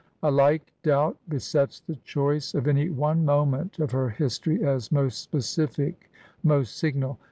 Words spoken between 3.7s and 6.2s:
of her history as most specific,